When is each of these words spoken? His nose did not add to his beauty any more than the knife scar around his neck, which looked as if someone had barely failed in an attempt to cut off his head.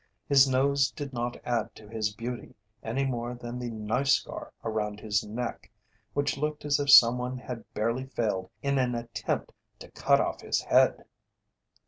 His 0.27 0.49
nose 0.49 0.89
did 0.89 1.13
not 1.13 1.37
add 1.45 1.75
to 1.75 1.87
his 1.87 2.11
beauty 2.11 2.55
any 2.81 3.05
more 3.05 3.35
than 3.35 3.59
the 3.59 3.69
knife 3.69 4.07
scar 4.07 4.51
around 4.63 4.99
his 4.99 5.23
neck, 5.23 5.69
which 6.15 6.37
looked 6.37 6.65
as 6.65 6.79
if 6.79 6.89
someone 6.89 7.37
had 7.37 7.71
barely 7.75 8.07
failed 8.07 8.49
in 8.63 8.79
an 8.79 8.95
attempt 8.95 9.51
to 9.77 9.91
cut 9.91 10.19
off 10.19 10.41
his 10.41 10.61
head. 10.61 11.05